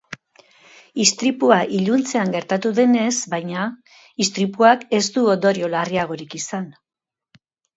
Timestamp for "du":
5.19-5.27